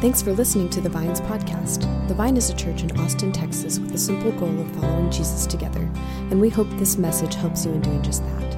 [0.00, 1.80] Thanks for listening to the Vines podcast.
[2.06, 5.44] The Vine is a church in Austin, Texas, with the simple goal of following Jesus
[5.44, 5.90] together,
[6.30, 8.56] and we hope this message helps you in doing just that.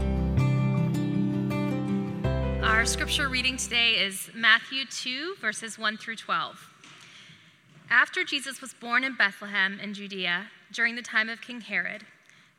[2.62, 6.68] Our scripture reading today is Matthew 2, verses 1 through 12.
[7.88, 12.04] After Jesus was born in Bethlehem in Judea during the time of King Herod,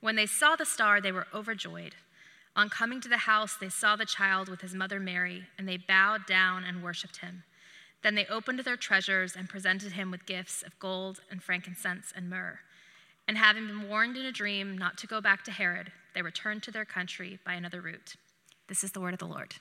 [0.00, 1.94] When they saw the star, they were overjoyed.
[2.56, 5.76] On coming to the house, they saw the child with his mother Mary, and they
[5.76, 7.44] bowed down and worshiped him.
[8.02, 12.30] Then they opened their treasures and presented him with gifts of gold and frankincense and
[12.30, 12.60] myrrh.
[13.28, 16.62] And having been warned in a dream not to go back to Herod, they returned
[16.64, 18.16] to their country by another route.
[18.68, 19.54] This is the word of the Lord.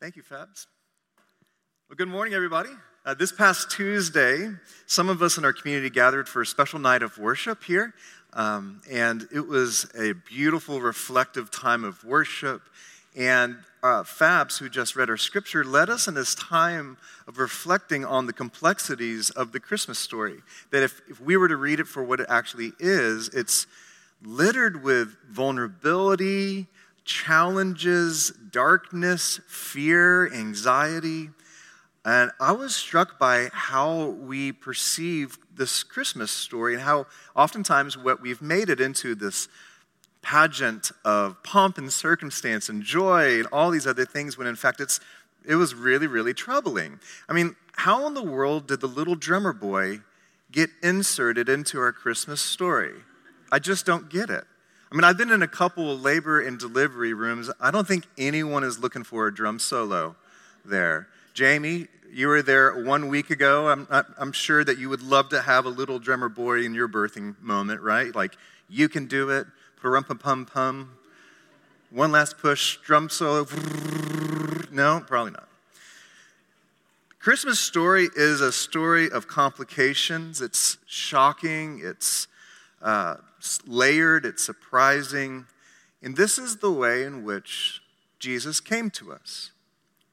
[0.00, 0.66] Thank you, Fabs.
[2.00, 2.70] Good morning, everybody.
[3.04, 4.48] Uh, this past Tuesday,
[4.86, 7.92] some of us in our community gathered for a special night of worship here.
[8.32, 12.62] Um, and it was a beautiful, reflective time of worship.
[13.14, 16.96] And uh, Fabs, who just read our scripture, led us in this time
[17.28, 20.38] of reflecting on the complexities of the Christmas story.
[20.70, 23.66] That if, if we were to read it for what it actually is, it's
[24.22, 26.66] littered with vulnerability,
[27.04, 31.28] challenges, darkness, fear, anxiety.
[32.04, 37.06] And I was struck by how we perceive this Christmas story and how
[37.36, 39.48] oftentimes what we've made it into this
[40.22, 44.80] pageant of pomp and circumstance and joy and all these other things when in fact
[44.80, 45.00] it's
[45.46, 47.00] it was really really troubling.
[47.28, 50.00] I mean, how in the world did the little drummer boy
[50.50, 52.94] get inserted into our Christmas story?
[53.52, 54.44] I just don't get it.
[54.90, 57.50] I mean, I've been in a couple of labor and delivery rooms.
[57.60, 60.16] I don't think anyone is looking for a drum solo
[60.64, 61.08] there.
[61.40, 63.68] Jamie, you were there one week ago.
[63.68, 66.86] I'm, I'm sure that you would love to have a little drummer boy in your
[66.86, 68.14] birthing moment, right?
[68.14, 68.36] Like,
[68.68, 69.46] you can do it.
[69.80, 70.98] Pum pum pum.
[71.88, 73.46] One last push, drum solo.
[74.70, 75.48] No, probably not.
[77.18, 80.42] Christmas story is a story of complications.
[80.42, 81.80] It's shocking.
[81.82, 82.28] It's
[82.82, 83.16] uh,
[83.66, 84.26] layered.
[84.26, 85.46] It's surprising.
[86.02, 87.80] And this is the way in which
[88.18, 89.52] Jesus came to us,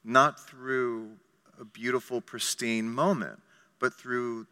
[0.07, 1.12] not through
[1.59, 3.40] a beautiful, pristine moment,
[3.79, 4.47] but through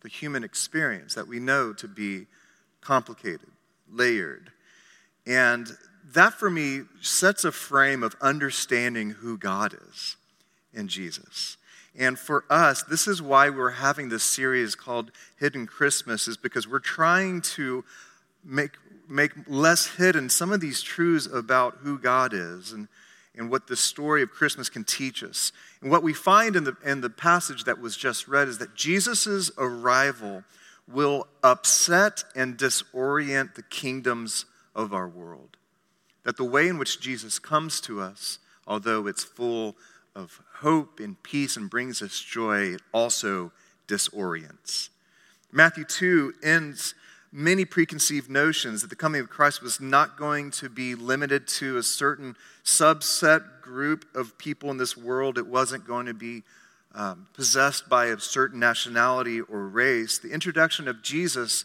[0.00, 2.26] the human experience that we know to be
[2.80, 3.50] complicated,
[3.90, 4.50] layered.
[5.26, 5.68] And
[6.12, 10.16] that for me sets a frame of understanding who God is
[10.72, 11.58] in Jesus.
[11.96, 16.66] And for us, this is why we're having this series called Hidden Christmas, is because
[16.66, 17.84] we're trying to
[18.42, 18.72] make,
[19.08, 22.88] make less hidden some of these truths about who God is and
[23.36, 25.52] and what the story of Christmas can teach us.
[25.80, 28.74] And what we find in the, in the passage that was just read is that
[28.74, 30.44] Jesus' arrival
[30.86, 34.44] will upset and disorient the kingdoms
[34.74, 35.56] of our world.
[36.24, 39.76] That the way in which Jesus comes to us, although it's full
[40.14, 43.52] of hope and peace and brings us joy, it also
[43.88, 44.90] disorients.
[45.50, 46.94] Matthew 2 ends
[47.32, 51.78] many preconceived notions that the coming of Christ was not going to be limited to
[51.78, 55.38] a certain subset group of people in this world.
[55.38, 56.42] It wasn't going to be
[56.94, 60.18] um, possessed by a certain nationality or race.
[60.18, 61.64] The introduction of Jesus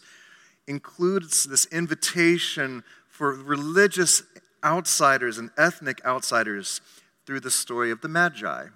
[0.66, 4.22] includes this invitation for religious
[4.64, 6.80] outsiders and ethnic outsiders
[7.26, 8.68] through the story of the Magi.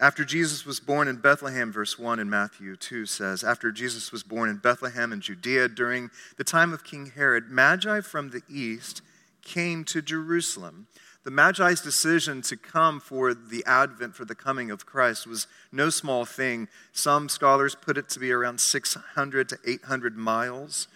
[0.00, 4.22] After Jesus was born in Bethlehem, verse 1 in Matthew 2 says, After Jesus was
[4.22, 9.02] born in Bethlehem in Judea during the time of King Herod, Magi from the east
[9.42, 10.86] came to Jerusalem.
[11.24, 15.90] The Magi's decision to come for the advent, for the coming of Christ, was no
[15.90, 16.68] small thing.
[16.92, 20.86] Some scholars put it to be around 600 to 800 miles.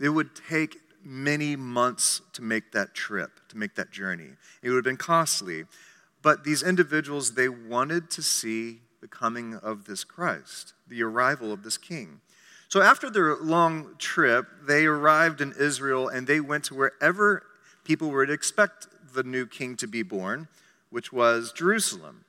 [0.00, 4.30] It would take many months to make that trip, to make that journey.
[4.62, 5.64] It would have been costly.
[6.22, 11.62] But these individuals, they wanted to see the coming of this Christ, the arrival of
[11.62, 12.20] this king.
[12.68, 17.44] So after their long trip, they arrived in Israel and they went to wherever
[17.84, 20.46] people to expect the new king to be born,
[20.90, 22.24] which was Jerusalem.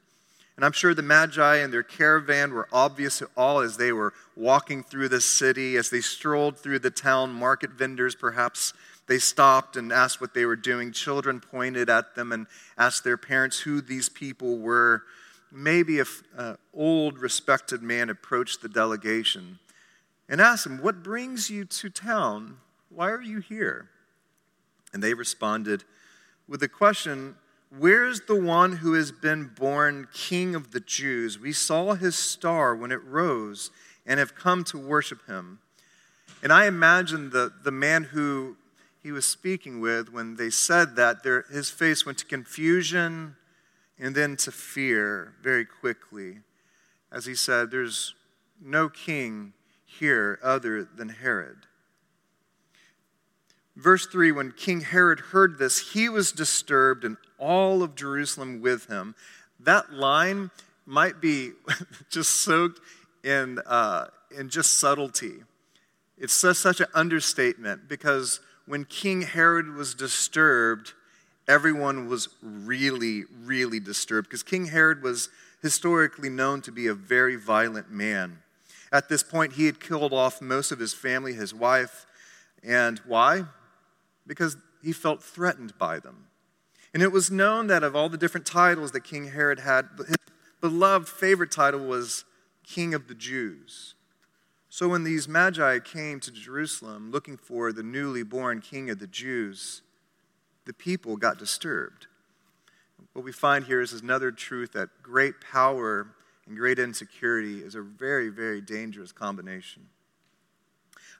[0.56, 4.14] And I'm sure the Magi and their caravan were obvious to all as they were
[4.36, 8.74] walking through the city, as they strolled through the town, market vendors perhaps
[9.08, 10.92] they stopped and asked what they were doing.
[10.92, 15.04] Children pointed at them and asked their parents who these people were.
[15.52, 16.06] Maybe an
[16.38, 19.60] uh, old, respected man approached the delegation
[20.30, 22.58] and asked them, What brings you to town?
[22.90, 23.90] Why are you here?
[24.94, 25.84] And they responded
[26.48, 27.36] with the question,
[27.78, 31.40] Where's the one who has been born king of the Jews?
[31.40, 33.72] We saw his star when it rose
[34.06, 35.60] and have come to worship him.
[36.44, 38.58] And I imagine the, the man who
[39.02, 43.36] he was speaking with when they said that, there, his face went to confusion
[44.00, 46.40] and then to fear very quickly.
[47.12, 48.16] As he said, There's
[48.62, 49.54] no king
[49.86, 51.66] here other than Herod.
[53.76, 58.88] Verse 3 When King Herod heard this, he was disturbed, and all of Jerusalem with
[58.88, 59.16] him.
[59.60, 60.52] That line
[60.86, 61.52] might be
[62.10, 62.80] just soaked
[63.24, 65.44] in, uh, in just subtlety.
[66.18, 68.42] It's such an understatement because
[68.72, 70.94] when King Herod was disturbed,
[71.46, 75.28] everyone was really, really disturbed because King Herod was
[75.62, 78.38] historically known to be a very violent man.
[78.90, 82.06] At this point, he had killed off most of his family, his wife,
[82.64, 83.44] and why?
[84.26, 86.28] Because he felt threatened by them.
[86.94, 90.16] And it was known that of all the different titles that King Herod had, his
[90.62, 92.24] beloved favorite title was
[92.66, 93.96] King of the Jews.
[94.74, 99.06] So when these magi came to Jerusalem looking for the newly born king of the
[99.06, 99.82] Jews,
[100.64, 102.08] the people got disturbed.
[103.12, 106.08] What we find here is another truth that great power
[106.48, 109.90] and great insecurity is a very, very dangerous combination.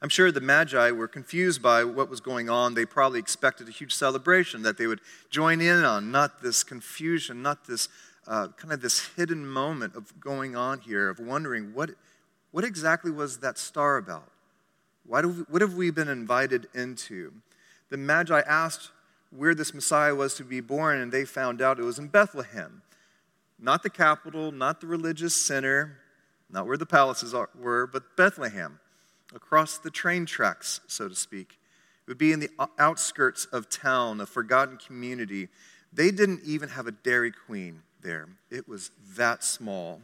[0.02, 2.74] I'm sure the Magi were confused by what was going on.
[2.74, 7.42] They probably expected a huge celebration that they would join in on, not this confusion,
[7.42, 7.90] not this
[8.26, 11.90] uh, kind of this hidden moment of going on here, of wondering what
[12.52, 14.30] what exactly was that star about?
[15.06, 17.34] Why do what have we been invited into?
[17.90, 18.92] The Magi asked
[19.36, 22.82] where this Messiah was to be born, and they found out it was in Bethlehem.
[23.60, 26.00] Not the capital, not the religious center,
[26.50, 28.80] not where the palaces were, but Bethlehem,
[29.34, 31.60] across the train tracks, so to speak.
[32.06, 35.48] It would be in the outskirts of town, a forgotten community.
[35.94, 40.02] They didn't even have a Dairy Queen there, it was that small.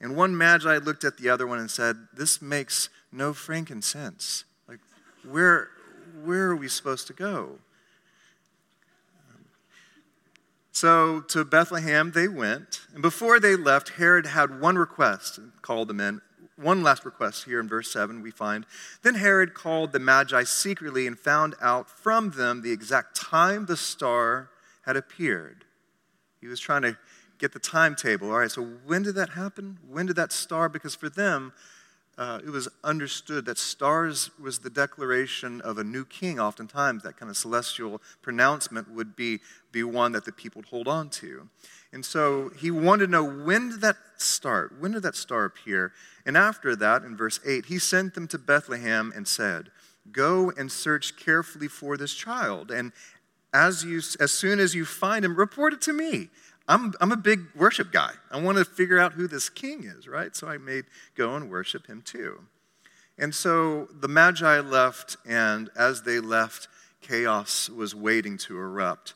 [0.00, 4.44] And one magi looked at the other one and said, This makes no frankincense.
[4.66, 4.80] Like,
[5.28, 5.68] where,
[6.24, 7.58] where are we supposed to go?
[10.72, 12.80] So to Bethlehem they went.
[12.94, 16.22] And before they left, Herod had one request and called them in.
[16.56, 18.64] One last request here in verse 7 we find.
[19.02, 23.76] Then Herod called the Magi secretly and found out from them the exact time the
[23.76, 24.50] star
[24.86, 25.64] had appeared.
[26.40, 26.96] He was trying to
[27.40, 28.30] get the timetable.
[28.30, 29.78] All right, so when did that happen?
[29.88, 30.68] When did that star?
[30.68, 31.52] Because for them,
[32.18, 36.38] uh, it was understood that stars was the declaration of a new king.
[36.38, 39.40] Oftentimes, that kind of celestial pronouncement would be,
[39.72, 41.48] be one that the people would hold on to.
[41.92, 44.78] And so he wanted to know when did that start?
[44.78, 45.92] When did that star appear?
[46.26, 49.70] And after that, in verse 8, he sent them to Bethlehem and said,
[50.12, 52.70] Go and search carefully for this child.
[52.70, 52.92] And
[53.52, 56.28] as, you, as soon as you find him, report it to me.
[56.70, 58.12] I'm, I'm a big worship guy.
[58.30, 60.36] I want to figure out who this king is, right?
[60.36, 60.82] So I may
[61.16, 62.42] go and worship him too.
[63.18, 66.68] And so the Magi left, and as they left,
[67.02, 69.14] chaos was waiting to erupt.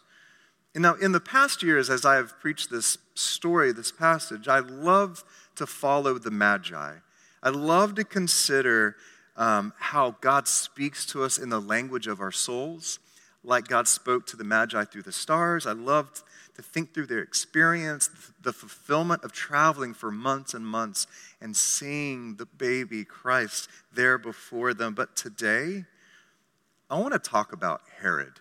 [0.74, 4.58] And now, in the past years, as I have preached this story, this passage, I
[4.58, 5.22] love
[5.54, 6.94] to follow the Magi.
[7.40, 8.96] I love to consider
[9.36, 12.98] um, how God speaks to us in the language of our souls,
[13.44, 15.66] like God spoke to the Magi through the stars.
[15.66, 18.10] I love to think through their experience,
[18.42, 21.06] the fulfillment of traveling for months and months
[21.40, 24.94] and seeing the baby Christ there before them.
[24.94, 25.84] But today,
[26.88, 28.34] I want to talk about Herod.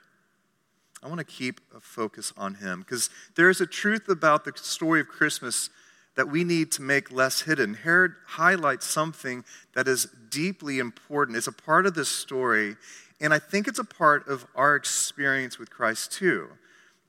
[1.01, 4.53] I want to keep a focus on him because there is a truth about the
[4.55, 5.69] story of Christmas
[6.15, 7.73] that we need to make less hidden.
[7.73, 9.43] Herod highlights something
[9.73, 11.37] that is deeply important.
[11.37, 12.75] It's a part of this story,
[13.19, 16.49] and I think it's a part of our experience with Christ too.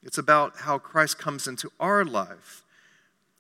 [0.05, 2.63] It's about how Christ comes into our life.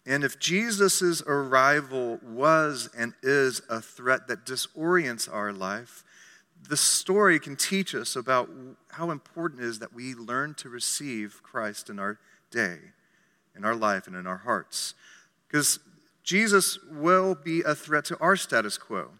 [0.06, 6.02] And if Jesus' arrival was and is a threat that disorients our life,
[6.68, 8.50] the story can teach us about
[8.92, 12.18] how important it is that we learn to receive Christ in our
[12.50, 12.78] day.
[13.56, 14.94] in our life and in our hearts.
[15.46, 15.78] Because
[16.22, 19.10] Jesus will be a threat to our status quo.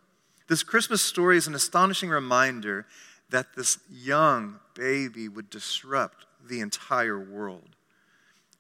[0.49, 2.87] This Christmas story is an astonishing reminder
[3.31, 7.77] that this young baby would disrupt the entire world.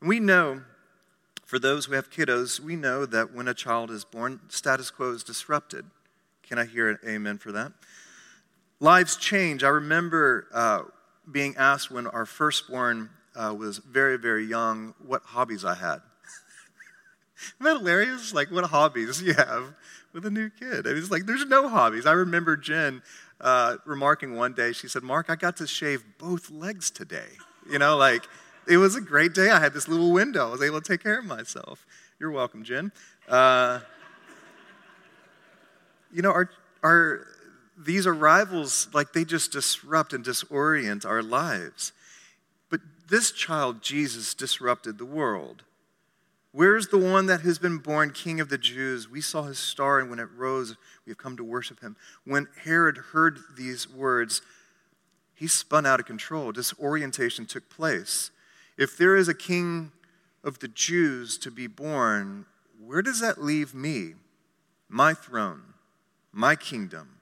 [0.00, 0.62] We know,
[1.44, 5.12] for those who have kiddos, we know that when a child is born, status quo
[5.12, 5.86] is disrupted.
[6.42, 7.72] Can I hear an amen for that?
[8.80, 9.64] Lives change.
[9.64, 10.82] I remember uh,
[11.30, 16.00] being asked when our firstborn uh, was very, very young what hobbies I had.
[17.60, 18.34] Isn't that hilarious?
[18.34, 19.74] Like, what hobbies you have
[20.12, 20.86] with a new kid?
[20.86, 22.06] It's like, there's no hobbies.
[22.06, 23.02] I remember Jen
[23.40, 27.38] uh, remarking one day, she said, Mark, I got to shave both legs today.
[27.70, 28.28] You know, like,
[28.68, 29.50] it was a great day.
[29.50, 30.48] I had this little window.
[30.48, 31.86] I was able to take care of myself.
[32.20, 32.92] You're welcome, Jen.
[33.28, 33.80] Uh,
[36.12, 36.50] you know, our,
[36.82, 37.26] our,
[37.78, 41.92] these arrivals, like, they just disrupt and disorient our lives.
[42.70, 45.62] But this child, Jesus, disrupted the world.
[46.52, 49.10] Where's the one that has been born King of the Jews?
[49.10, 51.96] We saw his star, and when it rose, we have come to worship him.
[52.24, 54.40] When Herod heard these words,
[55.34, 56.52] he spun out of control.
[56.52, 58.30] Disorientation took place.
[58.76, 59.92] If there is a king
[60.42, 62.46] of the Jews to be born,
[62.84, 64.14] where does that leave me?
[64.88, 65.62] My throne,
[66.32, 67.18] my kingdom.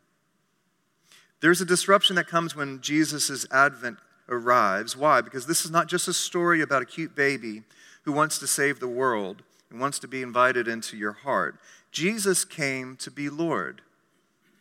[1.41, 4.97] There's a disruption that comes when Jesus' advent arrives.
[4.97, 5.21] Why?
[5.21, 7.63] Because this is not just a story about a cute baby
[8.05, 11.59] who wants to save the world and wants to be invited into your heart.
[11.91, 13.83] Jesus came to be Lord.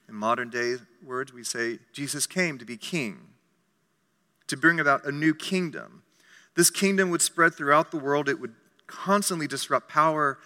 [0.08, 3.20] In modern day words, we say Jesus came to be king,
[4.51, 6.03] to bring about a new kingdom.
[6.55, 8.29] This kingdom would spread throughout the world.
[8.29, 8.53] It would
[8.86, 10.38] constantly disrupt power.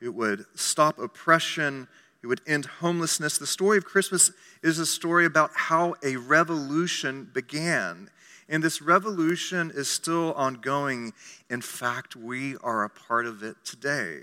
[0.00, 1.88] It would stop oppression.
[2.22, 3.38] It would end homelessness.
[3.38, 4.30] The story of Christmas
[4.62, 8.10] is a story about how a revolution began
[8.48, 11.12] and this revolution is still ongoing.
[11.48, 14.20] In fact, we are a part of it today.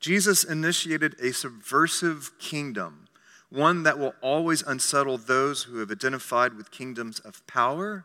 [0.00, 3.01] Jesus initiated a subversive kingdom,
[3.52, 8.04] one that will always unsettle those who have identified with kingdoms of power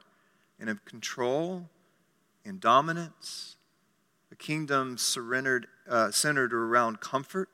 [0.59, 1.69] and of control
[2.43, 3.55] and dominance,
[4.29, 7.49] a kingdom surrendered, uh, centered around comfort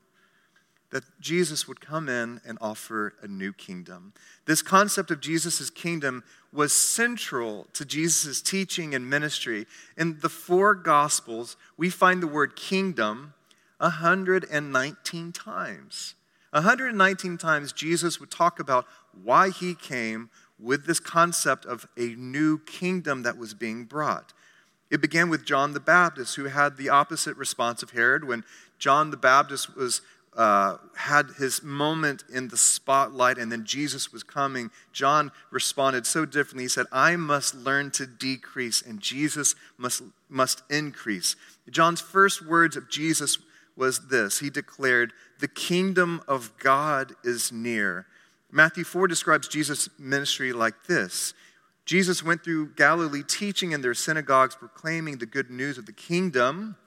[0.90, 4.14] that Jesus would come in and offer a new kingdom.
[4.46, 9.66] This concept of Jesus' kingdom was central to Jesus' teaching and ministry.
[9.98, 13.34] In the four Gospels, we find the word kingdom
[13.80, 16.16] 119 times.
[16.54, 18.86] 119 times, Jesus would talk about
[19.24, 20.30] why he came
[20.60, 24.34] with this concept of a new kingdom that was being brought.
[24.92, 28.44] It began with John the Baptist, who had the opposite response of Herod when
[28.78, 30.02] John the Baptist was
[30.36, 36.26] uh, had his moment in the spotlight and then Jesus was coming, John responded so
[36.26, 36.64] differently.
[36.64, 41.36] He said, I must learn to decrease and Jesus must, must increase.
[41.70, 43.38] John's first words of Jesus
[43.76, 48.08] was this He declared, The kingdom of God is near.
[48.52, 51.34] Matthew 4 describes Jesus' ministry like this
[51.86, 56.78] Jesus went through Galilee teaching in their synagogues, proclaiming the good news of the kingdom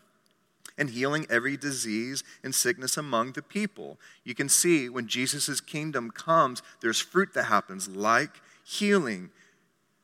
[0.79, 3.99] and healing every disease and sickness among the people.
[4.25, 9.31] You can see when Jesus' kingdom comes, there's fruit that happens, like healing,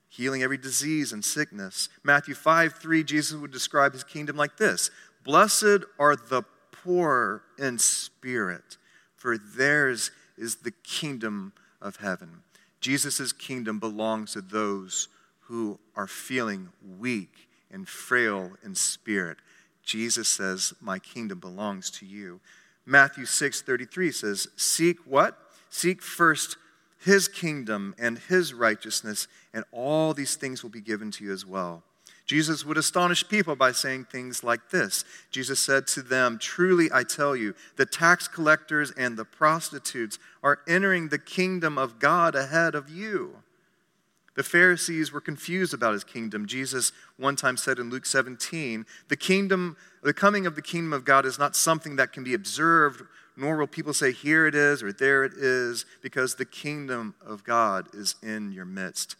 [0.08, 1.88] healing every disease and sickness.
[2.02, 4.90] Matthew 5 3, Jesus would describe his kingdom like this
[5.24, 6.42] Blessed are the
[6.82, 8.76] poor in spirit,
[9.16, 12.42] for theirs is the kingdom of heaven.
[12.80, 15.08] Jesus' kingdom belongs to those
[15.42, 19.38] who are feeling weak and frail in spirit.
[19.84, 22.40] Jesus says, My kingdom belongs to you.
[22.84, 25.38] Matthew 6 33 says, Seek what?
[25.70, 26.56] Seek first
[26.98, 31.46] his kingdom and his righteousness, and all these things will be given to you as
[31.46, 31.82] well.
[32.26, 37.02] Jesus would astonish people by saying things like this Jesus said to them, Truly I
[37.02, 42.74] tell you, the tax collectors and the prostitutes are entering the kingdom of God ahead
[42.74, 43.42] of you.
[44.34, 46.46] The Pharisees were confused about his kingdom.
[46.46, 51.04] Jesus one time said in Luke 17, the kingdom, the coming of the kingdom of
[51.04, 53.02] God is not something that can be observed,
[53.36, 57.44] nor will people say, here it is or there it is, because the kingdom of
[57.44, 59.16] God is in your midst.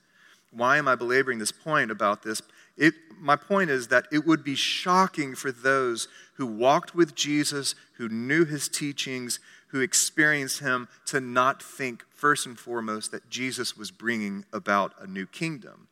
[0.51, 2.41] Why am I belaboring this point about this?
[2.77, 7.75] It, my point is that it would be shocking for those who walked with Jesus,
[7.95, 9.39] who knew his teachings,
[9.69, 15.07] who experienced him to not think first and foremost that Jesus was bringing about a
[15.07, 15.89] new kingdom.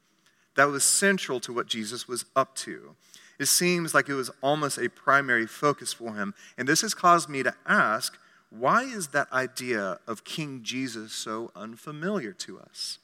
[0.56, 2.94] That was central to what Jesus was up to.
[3.38, 6.34] It seems like it was almost a primary focus for him.
[6.58, 8.18] And this has caused me to ask
[8.50, 12.98] why is that idea of King Jesus so unfamiliar to us?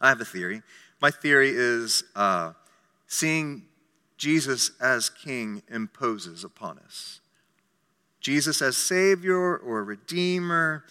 [0.00, 0.62] I have a theory.
[1.00, 2.52] My theory is uh,
[3.06, 3.62] seeing
[4.16, 7.20] Jesus as King imposes upon us.
[8.20, 10.84] Jesus as Savior or Redeemer,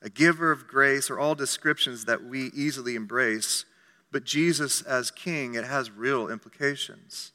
[0.00, 3.64] a giver of grace, are all descriptions that we easily embrace,
[4.12, 7.32] but Jesus as King, it has real implications.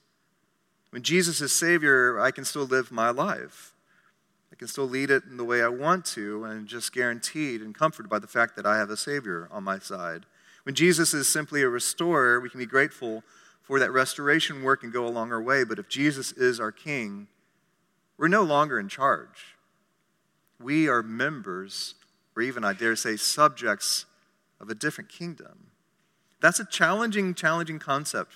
[0.89, 3.73] When Jesus is Savior, I can still live my life.
[4.51, 7.75] I can still lead it in the way I want to, and just guaranteed and
[7.75, 10.25] comforted by the fact that I have a Savior on my side.
[10.63, 13.23] When Jesus is simply a restorer, we can be grateful
[13.65, 15.63] for that restoration work and go along our way.
[15.63, 17.27] But if Jesus is our King,
[18.17, 19.57] we're no longer in charge.
[20.59, 21.95] We are members,
[22.35, 24.05] or even, I dare say, subjects
[24.59, 25.67] of a different kingdom.
[26.39, 28.33] That's a challenging, challenging concept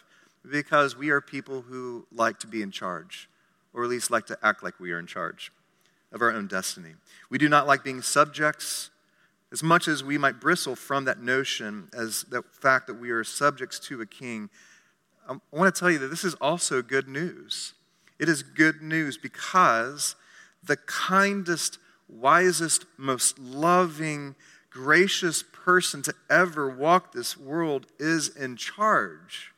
[0.49, 3.29] because we are people who like to be in charge,
[3.73, 5.51] or at least like to act like we are in charge
[6.11, 6.95] of our own destiny.
[7.29, 8.89] We do not like being subjects
[9.51, 13.23] as much as we might bristle from that notion as the fact that we are
[13.23, 14.49] subjects to a king.
[15.29, 17.73] I want to tell you that this is also good news.
[18.17, 20.15] It is good news because
[20.63, 21.77] the kindest,
[22.09, 24.35] wisest, most loving,
[24.71, 29.53] gracious person to ever walk this world is in charge.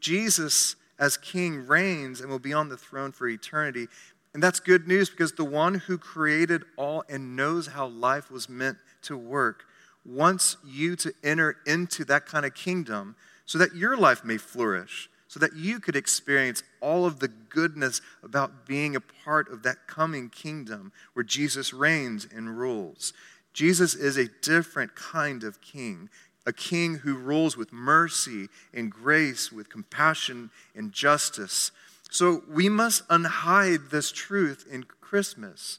[0.00, 3.88] Jesus, as king, reigns and will be on the throne for eternity.
[4.34, 8.48] And that's good news because the one who created all and knows how life was
[8.48, 9.64] meant to work
[10.04, 13.16] wants you to enter into that kind of kingdom
[13.48, 18.02] so that your life may flourish, so that you could experience all of the goodness
[18.22, 23.14] about being a part of that coming kingdom where Jesus reigns and rules.
[23.54, 26.10] Jesus is a different kind of king,
[26.44, 31.72] a king who rules with mercy and grace, with compassion and justice.
[32.10, 35.78] So we must unhide this truth in Christmas.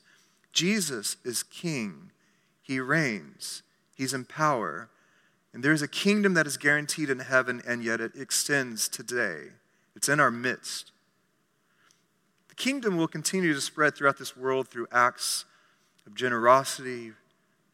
[0.52, 2.10] Jesus is king,
[2.64, 3.62] he reigns,
[3.96, 4.90] he's in power.
[5.54, 9.48] And there's a kingdom that is guaranteed in heaven, and yet it extends today.
[9.96, 10.92] It's in our midst.
[12.50, 15.46] The kingdom will continue to spread throughout this world through acts
[16.06, 17.14] of generosity,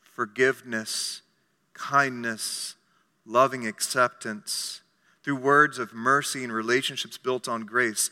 [0.02, 1.21] forgiveness,
[1.73, 2.76] kindness,
[3.26, 4.82] loving acceptance,
[5.23, 8.10] through words of mercy and relationships built on grace.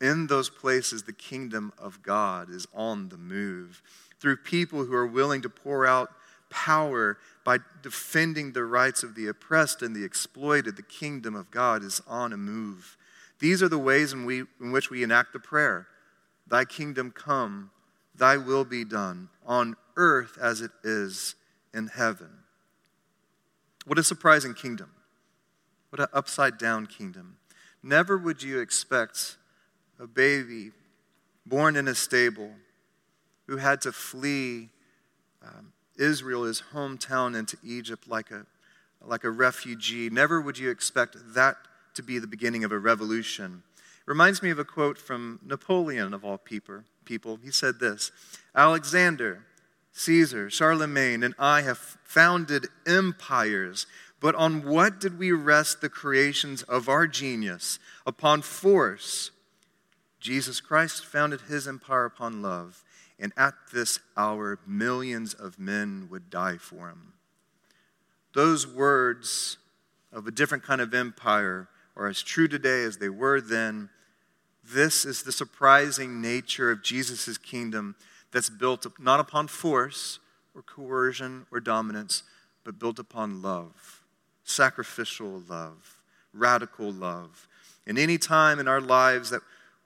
[0.00, 3.82] In those places, the kingdom of God is on the move.
[4.20, 6.10] Through people who are willing to pour out
[6.52, 11.82] power by defending the rights of the oppressed and the exploited, the kingdom of God
[11.82, 12.96] is on a move.
[13.40, 15.88] These are the ways in, we, in which we enact the prayer
[16.46, 17.70] Thy kingdom come,
[18.14, 21.34] thy will be done, on earth as it is
[21.72, 22.28] in heaven.
[23.86, 24.90] What a surprising kingdom.
[25.88, 27.38] What an upside down kingdom.
[27.82, 29.36] Never would you expect
[29.98, 30.72] a baby
[31.46, 32.50] born in a stable
[33.46, 34.68] who had to flee
[35.42, 38.46] um, Israel, his hometown, into Egypt like a,
[39.00, 40.10] like a refugee.
[40.10, 41.56] Never would you expect that
[41.94, 43.62] to be the beginning of a revolution.
[43.76, 46.82] It reminds me of a quote from Napoleon, of all people.
[47.04, 47.38] people.
[47.42, 48.10] He said this
[48.54, 49.44] Alexander,
[49.92, 53.86] Caesar, Charlemagne, and I have founded empires.
[54.20, 57.78] But on what did we rest the creations of our genius?
[58.06, 59.32] Upon force.
[60.20, 62.84] Jesus Christ founded his empire upon love.
[63.22, 67.12] And at this hour, millions of men would die for him.
[68.34, 69.58] Those words
[70.12, 73.90] of a different kind of empire are as true today as they were then.
[74.64, 77.94] This is the surprising nature of Jesus' kingdom
[78.32, 80.18] that's built not upon force
[80.52, 82.24] or coercion or dominance,
[82.64, 84.02] but built upon love,
[84.42, 86.00] sacrificial love,
[86.34, 87.46] radical love.
[87.86, 89.42] And any time in our lives that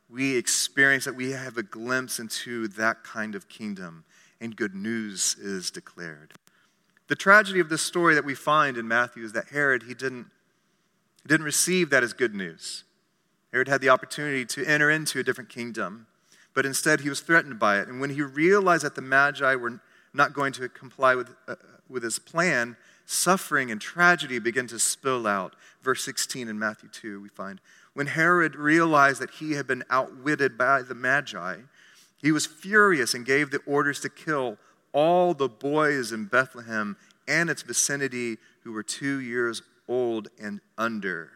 [0.09, 4.05] we experience that we have a glimpse into that kind of kingdom,
[4.41, 6.35] and good news is declared.
[7.09, 10.27] The tragedy of this story that we find in Matthew is that Herod, he didn't,
[11.23, 12.85] he didn't receive that as good news.
[13.53, 16.07] Herod had the opportunity to enter into a different kingdom,
[16.55, 17.89] but instead he was threatened by it.
[17.89, 19.81] And when he realized that the Magi were
[20.13, 21.57] not going to comply with, uh,
[21.89, 25.55] with his plan, suffering and tragedy began to spill out.
[25.83, 27.61] Verse 16 in Matthew 2, we find
[27.97, 31.61] when Herod realized that he had been outwitted by the Magi,
[32.19, 34.59] he was furious and gave the orders to kill
[34.93, 41.31] all the boys in Bethlehem and its vicinity who were two years old and under,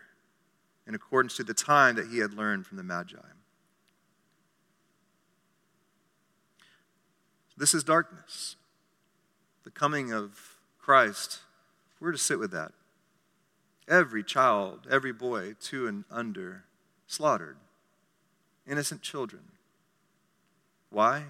[0.87, 3.17] in accordance to the time that he had learned from the Magi.
[7.57, 8.57] This is darkness.
[9.65, 11.39] The coming of Christ,
[12.01, 12.73] we're to sit with that
[13.91, 16.65] every child, every boy, two and under,
[17.07, 17.57] slaughtered.
[18.67, 19.43] Innocent children.
[20.91, 21.25] Why?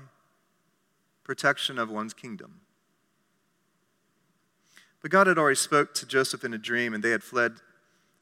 [1.25, 2.61] Protection of one's kingdom.
[5.01, 7.55] But God had already spoke to Joseph in a dream, and they had fled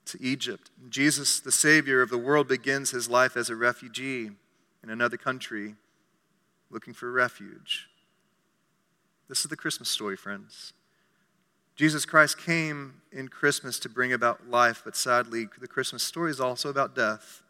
[0.06, 0.70] to Egypt.
[0.88, 4.30] Jesus, the Savior of the world, begins his life as a refugee
[4.82, 5.74] in another country
[6.70, 7.88] looking for refuge.
[9.28, 10.72] This is the Christmas story, friends.
[11.78, 16.40] Jesus Christ came in Christmas to bring about life, but sadly, the Christmas story is
[16.40, 17.44] also about death.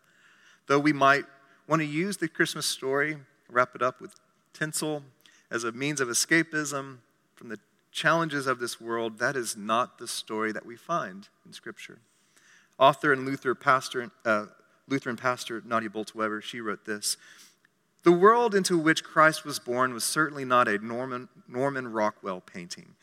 [0.66, 1.24] Though we might
[1.66, 3.16] want to use the Christmas story,
[3.50, 4.14] wrap it up with
[4.52, 5.02] tinsel
[5.50, 6.98] as a means of escapism
[7.36, 7.58] from the
[7.90, 11.98] challenges of this world, that is not the story that we find in Scripture.
[12.78, 14.44] Author and Luther pastor, uh,
[14.86, 17.16] Lutheran pastor Nadia Bolz-Weber, she wrote this
[18.02, 22.94] The world into which Christ was born was certainly not a Norman, Norman Rockwell painting.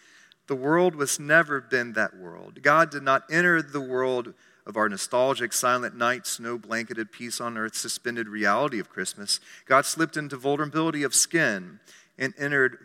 [0.47, 2.61] The world was never been that world.
[2.61, 4.33] God did not enter the world
[4.67, 9.39] of our nostalgic silent night, snow blanketed peace on earth, suspended reality of Christmas.
[9.65, 11.79] God slipped into vulnerability of skin
[12.17, 12.77] and entered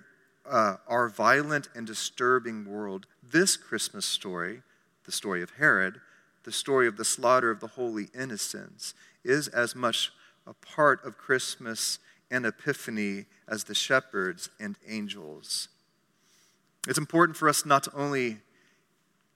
[0.49, 3.07] uh, our violent and disturbing world.
[3.23, 4.63] This Christmas story,
[5.05, 6.01] the story of Herod,
[6.45, 8.95] the story of the slaughter of the holy innocents,
[9.25, 10.13] is as much
[10.47, 11.99] a part of Christmas
[12.31, 15.69] and Epiphany as the shepherds and angels.
[16.89, 18.39] It's important for us not to only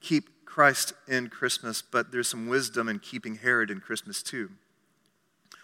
[0.00, 4.50] keep Christ in Christmas, but there's some wisdom in keeping Herod in Christmas too.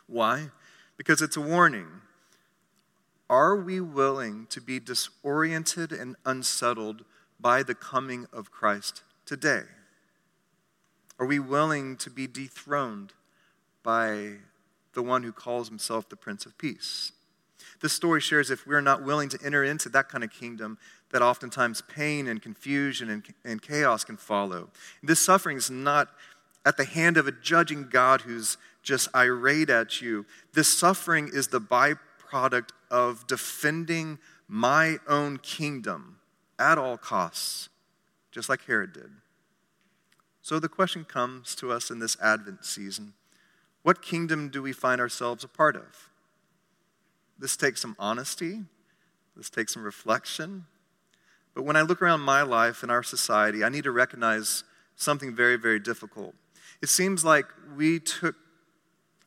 [0.07, 0.49] Why?
[0.97, 1.89] Because it's a warning.
[3.29, 7.05] Are we willing to be disoriented and unsettled
[7.39, 9.63] by the coming of Christ today?
[11.19, 13.13] Are we willing to be dethroned
[13.83, 14.39] by
[14.95, 17.13] the one who calls himself the Prince of Peace?
[17.81, 20.79] This story shares if we're not willing to enter into that kind of kingdom,
[21.11, 24.71] that oftentimes pain and confusion and, and chaos can follow.
[25.03, 26.09] This suffering is not
[26.65, 30.27] at the hand of a judging God who's just irate at you.
[30.53, 36.19] This suffering is the byproduct of defending my own kingdom
[36.59, 37.69] at all costs,
[38.31, 39.11] just like Herod did.
[40.43, 43.15] So the question comes to us in this Advent season
[43.83, 46.10] what kingdom do we find ourselves a part of?
[47.41, 48.61] This takes some honesty,
[49.35, 50.67] this takes some reflection,
[51.55, 54.63] but when I look around my life and our society, I need to recognize
[54.95, 56.35] something very, very difficult.
[56.83, 58.37] It seems like we took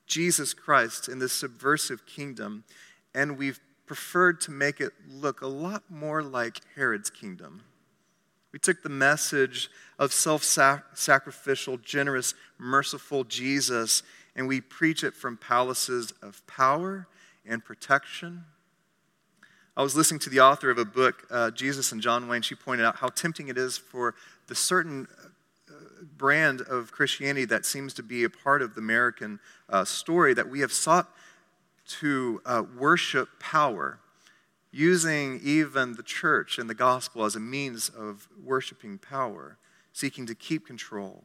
[0.05, 2.63] Jesus Christ in this subversive kingdom
[3.15, 7.63] and we've preferred to make it look a lot more like Herod's kingdom.
[8.51, 14.03] We took the message of self sacrificial, generous, merciful Jesus
[14.35, 17.07] and we preach it from palaces of power
[17.45, 18.45] and protection
[19.75, 22.43] I was listening to the author of a book, uh, Jesus and John Wayne.
[22.43, 24.13] She pointed out how tempting it is for
[24.45, 25.07] the certain
[25.67, 25.73] uh,
[26.15, 30.47] brand of Christianity that seems to be a part of the American uh, story that
[30.47, 31.09] we have sought
[31.87, 33.97] to uh, worship power,
[34.71, 39.57] using even the church and the gospel as a means of worshiping power,
[39.91, 41.23] seeking to keep control,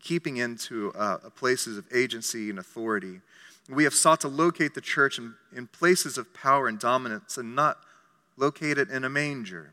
[0.00, 3.20] keeping into uh, places of agency and authority.
[3.68, 7.54] We have sought to locate the church in, in places of power and dominance and
[7.54, 7.78] not
[8.36, 9.72] locate it in a manger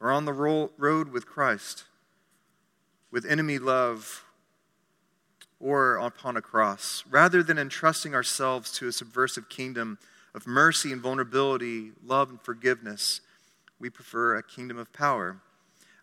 [0.00, 1.84] or on the road with Christ,
[3.10, 4.24] with enemy love,
[5.60, 7.04] or upon a cross.
[7.10, 9.98] Rather than entrusting ourselves to a subversive kingdom
[10.34, 13.20] of mercy and vulnerability, love and forgiveness,
[13.78, 15.36] we prefer a kingdom of power.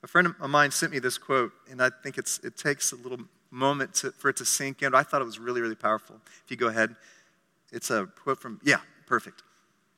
[0.04, 3.22] A friend of mine sent me this quote, and I think it takes a little
[3.52, 4.94] moment to, for it to sink in.
[4.94, 6.18] I thought it was really, really powerful.
[6.44, 6.96] If you go ahead,
[7.72, 9.44] it's a quote from, yeah, perfect.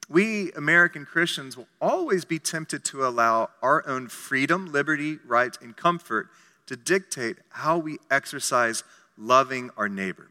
[0.09, 5.77] We American Christians will always be tempted to allow our own freedom, liberty, right, and
[5.77, 6.29] comfort
[6.65, 8.83] to dictate how we exercise
[9.17, 10.29] loving our neighbor.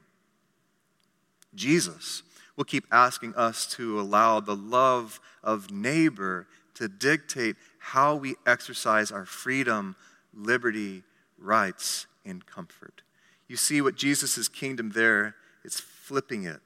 [1.55, 2.23] Jesus
[2.57, 9.11] will keep asking us to allow the love of neighbor to dictate how we exercise
[9.11, 9.97] our freedom,
[10.35, 11.03] liberty,
[11.39, 13.03] rights, and comfort.
[13.49, 15.35] You see what Jesus' kingdom there
[15.65, 16.61] is flipping it.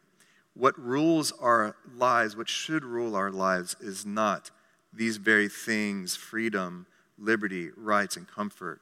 [0.54, 4.50] What rules our lives, what should rule our lives, is not
[4.92, 6.86] these very things freedom,
[7.18, 8.80] liberty, rights, and comfort.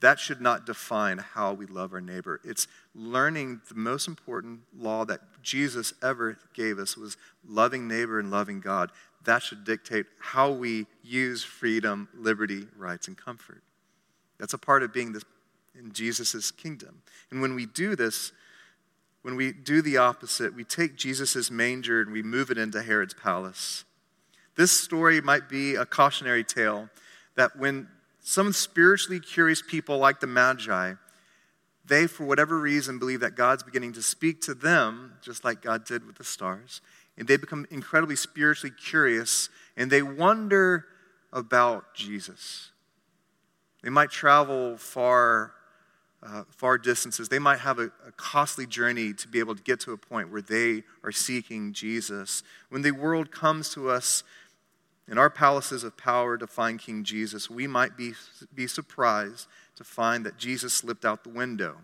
[0.00, 2.40] That should not define how we love our neighbor.
[2.44, 8.30] It's learning the most important law that Jesus ever gave us was loving neighbor and
[8.30, 8.92] loving God.
[9.24, 13.62] That should dictate how we use freedom, liberty, rights, and comfort.
[14.38, 15.24] That's a part of being this
[15.78, 17.02] in Jesus' kingdom.
[17.30, 18.32] And when we do this,
[19.22, 23.14] when we do the opposite, we take Jesus' manger and we move it into Herod's
[23.14, 23.84] palace.
[24.56, 26.88] This story might be a cautionary tale
[27.36, 27.88] that when
[28.20, 30.94] some spiritually curious people like the Magi,
[31.84, 35.84] they, for whatever reason, believe that God's beginning to speak to them, just like God
[35.84, 36.80] did with the stars.
[37.16, 40.86] And they become incredibly spiritually curious and they wonder
[41.32, 42.70] about Jesus.
[43.82, 45.52] They might travel far
[46.22, 47.28] uh, far distances.
[47.28, 50.30] They might have a, a costly journey to be able to get to a point
[50.30, 52.42] where they are seeking Jesus.
[52.70, 54.24] When the world comes to us
[55.08, 58.14] in our palaces of power to find King Jesus, we might be,
[58.54, 61.76] be surprised to find that Jesus slipped out the window.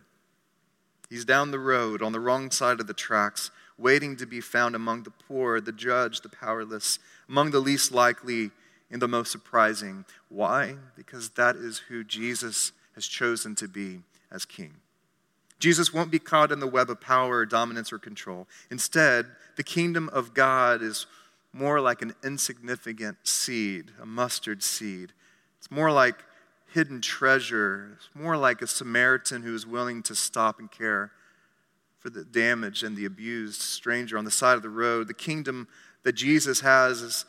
[1.08, 4.74] He's down the road on the wrong side of the tracks, waiting to be found
[4.74, 8.50] among the poor, the judge, the powerless, among the least likely
[8.90, 10.04] and the most surprising.
[10.28, 10.76] Why?
[10.96, 14.02] Because that is who Jesus has chosen to be
[14.34, 14.74] as king.
[15.60, 18.46] Jesus won't be caught in the web of power, dominance, or control.
[18.70, 21.06] Instead, the kingdom of God is
[21.52, 25.12] more like an insignificant seed, a mustard seed.
[25.58, 26.16] It's more like
[26.72, 27.92] hidden treasure.
[27.96, 31.12] It's more like a Samaritan who is willing to stop and care
[32.00, 35.06] for the damaged and the abused stranger on the side of the road.
[35.06, 35.68] The kingdom
[36.02, 37.24] that Jesus has is,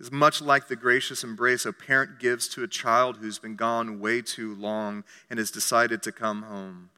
[0.00, 4.00] is much like the gracious embrace a parent gives to a child who's been gone
[4.00, 6.88] way too long and has decided to come home.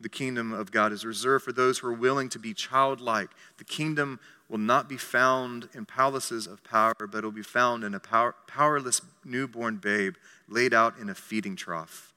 [0.00, 3.30] The kingdom of God is reserved for those who are willing to be childlike.
[3.58, 7.84] The kingdom will not be found in palaces of power, but it will be found
[7.84, 10.14] in a power, powerless newborn babe
[10.48, 12.12] laid out in a feeding trough.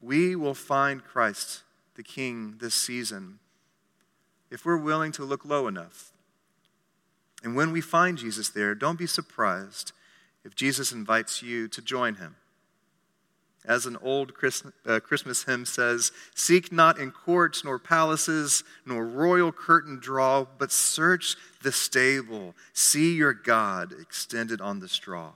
[0.00, 1.62] We will find Christ,
[1.96, 3.40] the King, this season
[4.50, 6.09] if we're willing to look low enough.
[7.42, 9.92] And when we find Jesus there, don't be surprised
[10.44, 12.36] if Jesus invites you to join him.
[13.64, 14.32] As an old
[14.86, 20.72] uh, Christmas hymn says, Seek not in courts nor palaces nor royal curtain draw, but
[20.72, 22.54] search the stable.
[22.72, 25.32] See your God extended on the straw.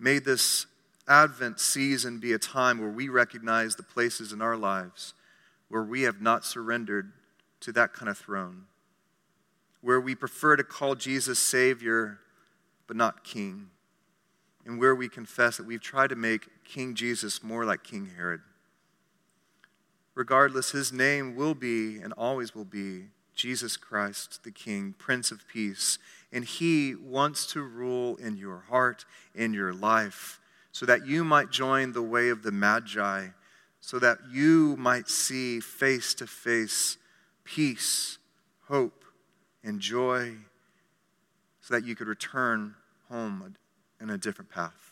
[0.00, 0.66] May this
[1.06, 5.14] Advent season be a time where we recognize the places in our lives
[5.68, 7.12] where we have not surrendered
[7.60, 8.64] to that kind of throne,
[9.80, 12.18] where we prefer to call Jesus Savior
[12.86, 13.70] but not King,
[14.66, 18.40] and where we confess that we've tried to make King Jesus more like King Herod.
[20.14, 25.46] Regardless, his name will be and always will be Jesus Christ, the King, Prince of
[25.48, 25.98] Peace.
[26.32, 30.40] And he wants to rule in your heart, in your life,
[30.72, 33.28] so that you might join the way of the Magi,
[33.80, 36.98] so that you might see face to face
[37.44, 38.18] peace,
[38.68, 38.99] hope,
[39.62, 40.34] and joy,
[41.60, 42.74] so that you could return
[43.08, 43.54] home
[44.00, 44.89] in a different path.